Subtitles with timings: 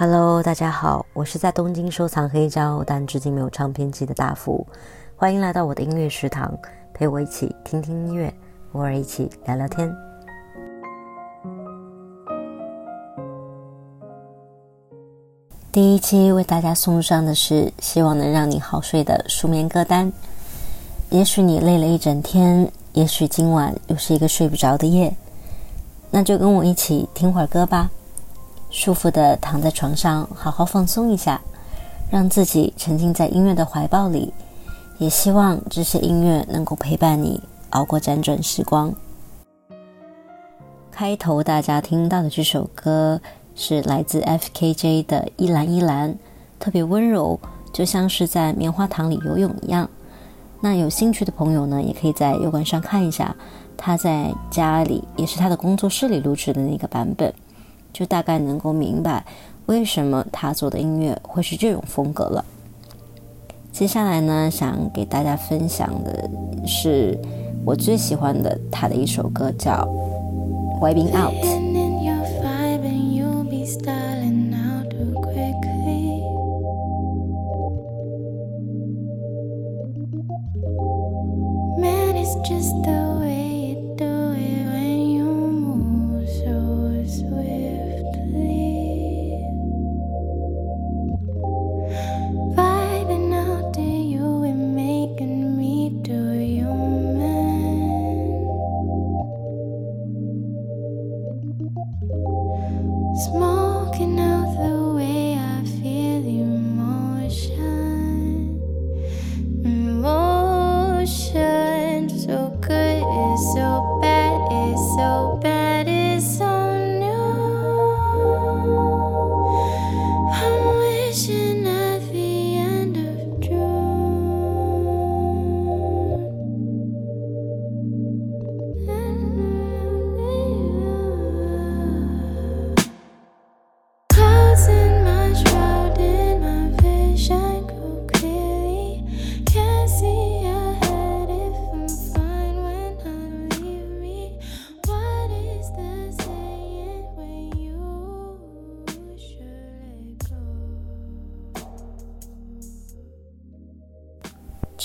[0.00, 4.66] Hello，大家好，我是在东京收藏黑胶但至今没有唱片机的大福，
[5.14, 6.58] 欢迎来到我的音乐食堂，
[6.94, 8.32] 陪我一起听听音乐，
[8.72, 9.94] 偶尔一起聊聊天。
[15.70, 20.10] 第一期为大家送上的是希望能让你好睡的舒眠歌单。
[21.10, 25.14] 也许你累了一整天，也许今晚又是一个睡不着的夜，
[26.10, 27.90] 那就跟我一起听会儿歌吧。
[28.70, 31.40] 舒服的躺在床上，好好放松一下，
[32.10, 34.32] 让自己沉浸在音乐的怀抱里。
[34.98, 38.94] 也希望这些音乐能够陪伴你熬过辗转时光。
[40.90, 43.18] 开头大家听到的这首歌
[43.54, 46.10] 是来自 F.K.J 的《一蓝一蓝》，
[46.58, 47.40] 特别温柔，
[47.72, 49.88] 就像是在棉花糖里游泳一样。
[50.60, 53.34] 那有兴趣的朋友呢，也可以在油管上看一下
[53.78, 57.32] 他在家里，也是他的工作室里录制的那个版本。
[57.92, 59.24] 就大概能够明白
[59.66, 62.44] 为什么他做的音乐会是这种风格了。
[63.72, 66.28] 接下来呢，想给大家分享的
[66.66, 67.18] 是
[67.64, 69.72] 我最喜欢的他的一首歌，叫
[70.80, 71.34] 《Wiping Out》。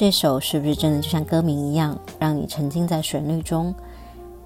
[0.06, 3.74] 这首是不是真的就像歌名一样，让你沉浸在旋律中？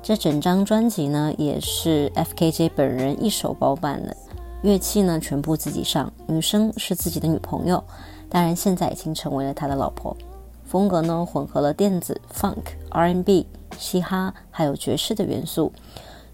[0.02, 4.16] 这整张专辑呢，也是 F.K.J 本人一手包办的，
[4.62, 7.84] 乐器呢全部自己上，女生是自己的女朋友，
[8.30, 10.16] 当然现在已经成为了他的老婆。
[10.64, 13.46] 风格呢混合了电子、Funk、R&B、
[13.78, 15.74] 嘻哈还有爵士的元素，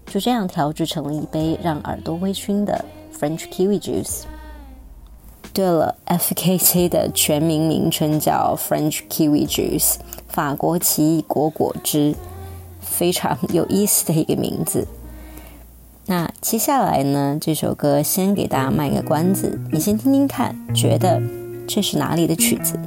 [0.06, 4.22] 就这样调制成了一杯让耳朵微醺的 French Kiwi Juice。
[5.56, 9.94] 对了，FKC 的全名名称叫 French Kiwi Juice，
[10.28, 12.14] 法国奇异果果汁，
[12.82, 14.86] 非常有意思的一个名字。
[16.04, 21.22] 那接下来呢，这首歌先给大家卖个关子，你先听听看，觉得
[21.66, 22.78] 这是哪里的曲子？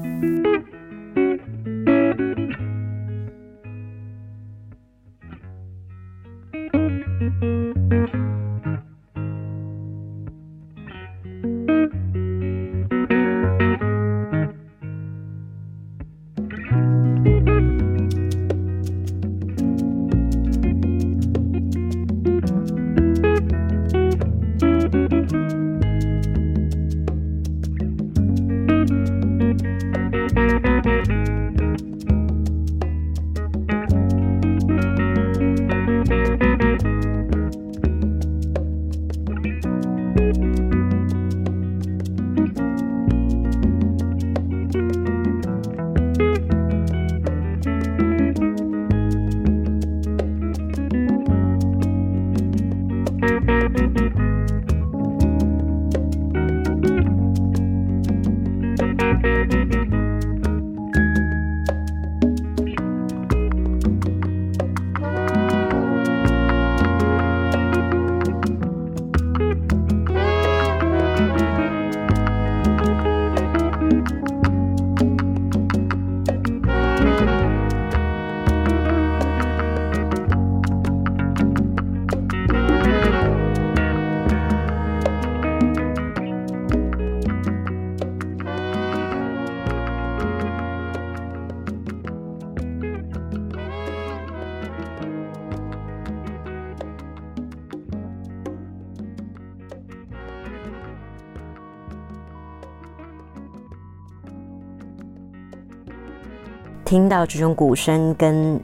[106.89, 108.59] 听到这种鼓声跟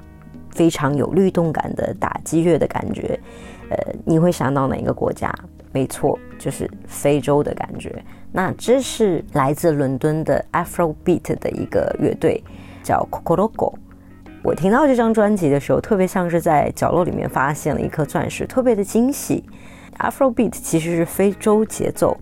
[0.50, 3.20] 非常有律动感的打击乐的感觉，
[3.70, 5.32] 呃，你会想到哪个国家？
[5.72, 8.04] 没错，就是非洲的感觉。
[8.32, 12.44] 那这是来自伦敦的 Afro Beat 的一个乐队，
[12.82, 13.76] 叫 Kokorogo。
[14.42, 19.44] 我听到这张专辑的时候，特别像是在角落里面发现了一颗钻石，特别的惊喜。
[20.00, 22.18] Afro Beat 其实是非洲节奏，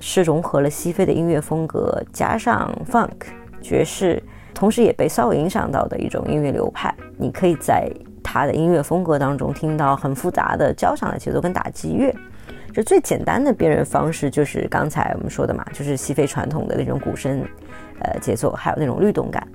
[0.00, 3.08] 是融合了西非的音乐风格，加上 Funk
[3.62, 4.22] 爵士，
[4.56, 6.92] 同时也被骚影响到的一种音乐流派。
[7.18, 7.86] 你可以在
[8.22, 12.10] 他的音乐风格当中听到很复杂的交响的节奏跟打击乐。
[12.72, 17.42] 就最简单的辨认方式就是刚才我们说的嘛，就是西非传统的那种鼓声，
[18.00, 19.46] 呃，节奏，还有那种律动感。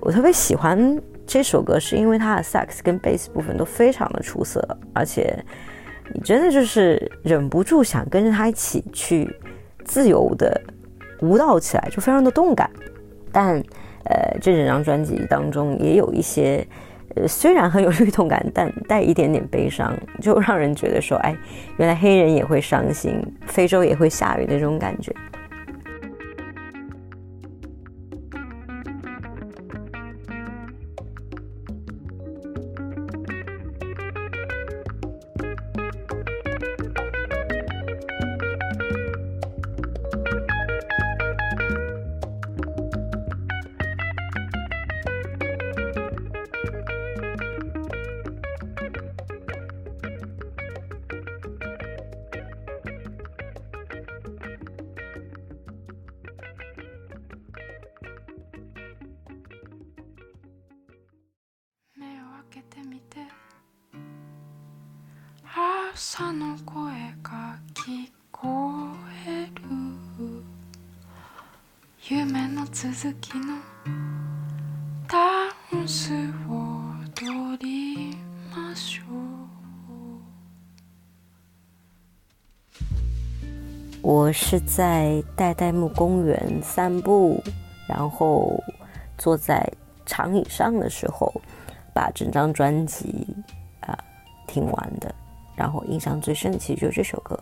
[0.00, 4.62] 我特别喜欢这首歌，是因为它的萨克斯跟贝斯部分都非常的出色，
[4.92, 5.34] 而且
[6.12, 9.34] 你真的就是忍不住想跟着它一起去
[9.84, 10.60] 自由的
[11.22, 12.70] 舞蹈起来，就非常的动感。
[13.32, 13.62] 但
[14.08, 16.66] 呃，这整张专辑当中也有一些。
[17.14, 21.34] 呃，虽然很有律动感，但带一点点悲伤，就让人觉得说，哎，
[21.78, 25.14] 原来黑人也会伤心，非洲也会下雨的这种感觉。
[84.02, 87.42] 我是在代代木公园散步，
[87.88, 88.62] 然后
[89.16, 89.66] 坐在
[90.04, 91.32] 长椅上的时候，
[91.94, 93.26] 把整张专辑
[93.80, 93.96] 啊
[94.46, 95.14] 听完的。
[95.56, 97.38] 然后印象最深的其实就是这首歌，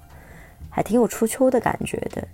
[0.71, 2.29] 还挺有初秋的感觉的。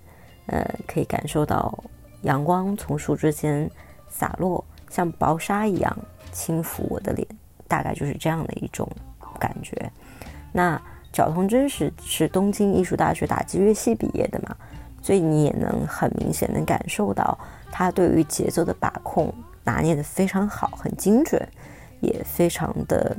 [0.47, 1.77] 呃，可以感受到
[2.23, 3.71] 阳光从树枝间
[4.09, 5.99] 洒落，像薄纱一样
[6.33, 7.27] 轻抚我的脸，
[7.67, 8.89] 大概就是这样的一种
[9.39, 9.91] 感觉。
[10.53, 10.81] 那。
[11.13, 14.55] 角童真是是东京艺术大学打击乐系毕业的嘛，
[15.03, 17.37] 所以你也能很明显能感受到
[17.69, 19.35] 他对于节奏的把控
[19.65, 21.45] 拿捏的非常好，很精准，
[21.99, 23.17] 也非常的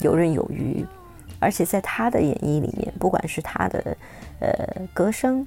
[0.00, 0.84] 游刃有余。
[1.40, 3.96] 而且在他的演绎里面，不管是他的
[4.40, 5.46] 呃歌声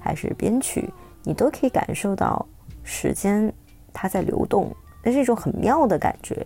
[0.00, 0.88] 还是编曲，
[1.22, 2.44] 你都可以感受到
[2.82, 3.52] 时间
[3.92, 6.44] 它在流动，那是一种很妙的感觉。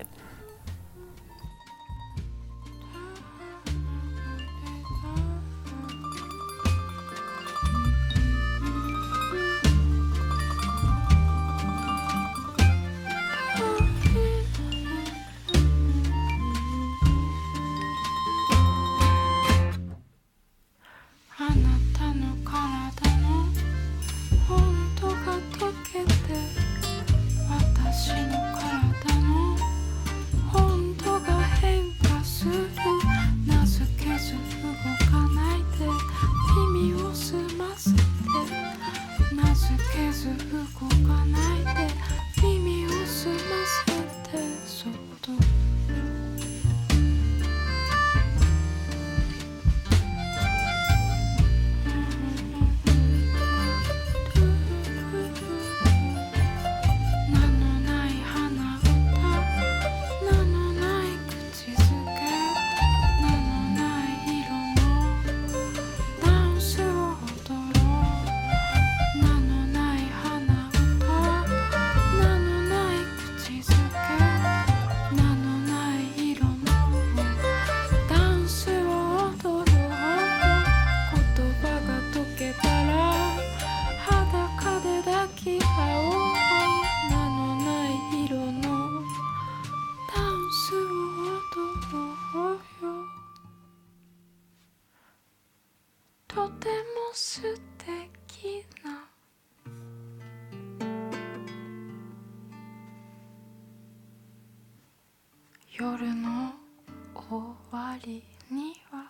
[108.50, 109.07] には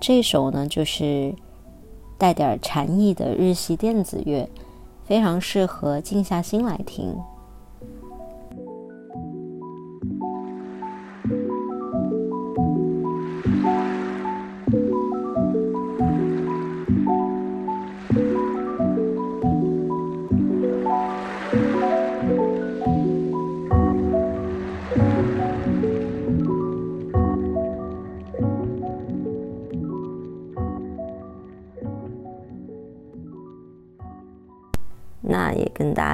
[0.00, 1.34] 这首呢，就是
[2.16, 4.48] 带点禅意的日系电子乐，
[5.04, 7.16] 非常适合静下心来听。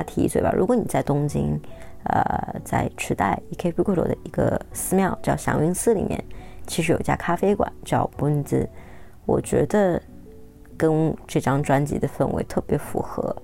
[0.05, 1.61] 提一嘴吧，如果你在东京，
[2.05, 6.23] 呃，在池袋 Ikebukuro 的一个寺庙叫祥云寺里面，
[6.67, 8.69] 其实有一家咖啡馆叫 b u n z
[9.27, 10.01] 我觉得
[10.77, 13.35] 跟这张专辑的氛围特别符合，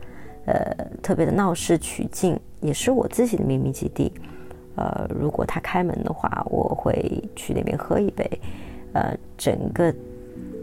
[0.47, 4.12] 呃，特别的闹市取静，也是我自己的秘密基地。
[4.76, 8.29] 呃，如果他开门的话，我会去那边喝一杯。
[8.93, 9.93] 呃，整个。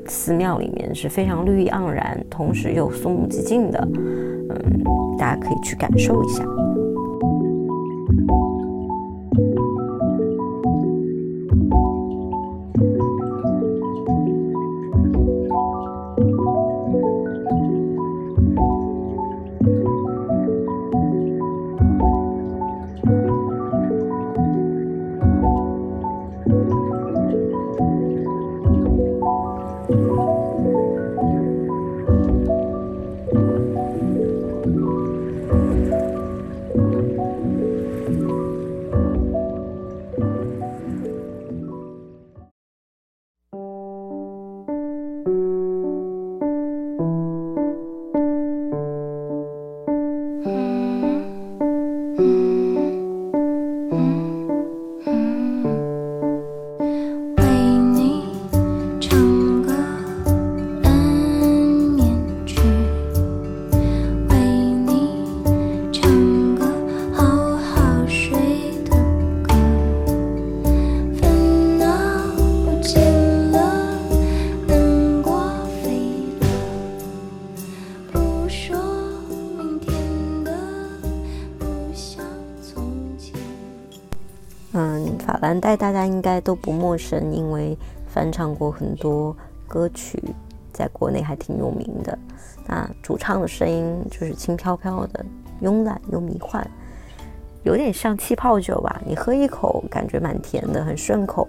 [0.10, 3.86] 寺庙里面是非常绿意盎然，同时又肃穆寂静的，
[4.50, 4.84] 嗯，
[5.18, 6.44] 大家可以去感受一下。
[86.18, 89.36] 应该都不陌生，因为翻唱过很多
[89.68, 90.20] 歌曲，
[90.74, 92.18] 在国内还挺有名的。
[92.66, 95.24] 那主唱的声音就是轻飘飘的、
[95.62, 96.68] 慵懒又迷幻，
[97.62, 99.00] 有点像气泡酒吧。
[99.06, 101.48] 你喝一口，感觉蛮甜的，很顺口，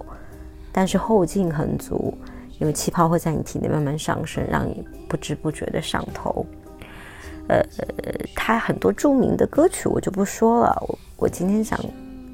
[0.71, 2.13] 但是后劲很足，
[2.59, 6.45] 因为气泡会在你体内慢慢上升，让你不知不觉的上头。
[7.49, 7.65] 呃，
[8.37, 11.81] 他很多著名的歌曲我就不说了，我我今天想。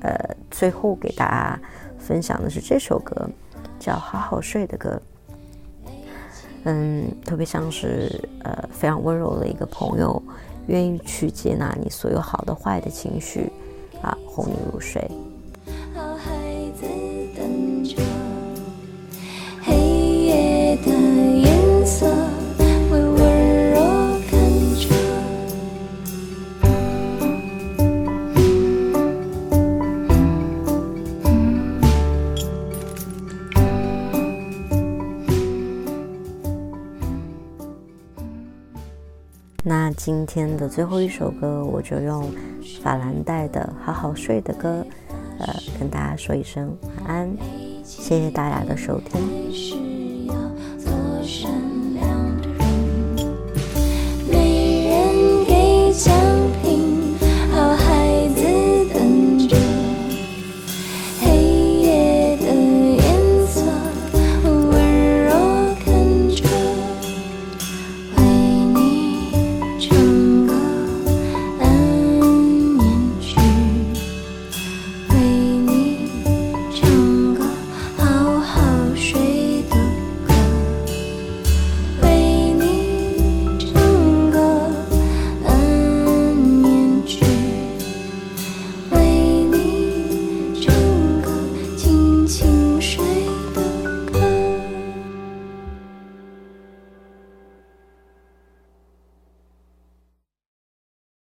[0.00, 1.58] 呃，最后给大家
[2.06, 3.28] 分享的是这首歌，
[3.80, 5.00] 叫《好好睡》的歌。
[6.64, 10.22] 嗯，特别像是呃非常温柔的一个朋友，
[10.66, 13.50] 愿意去接纳你所有好的、坏的情绪，
[14.02, 15.10] 啊，哄你入睡。
[40.04, 42.30] 今天的最后一首歌，我就用
[42.82, 44.84] 法兰黛的好好睡的歌，
[45.38, 45.46] 呃，
[45.80, 47.34] 跟大家说一声晚安，
[47.82, 49.18] 谢谢大家的收听。
[54.30, 56.33] 没人给讲。